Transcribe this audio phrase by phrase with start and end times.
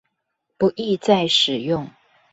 [0.57, 1.91] 不易再使用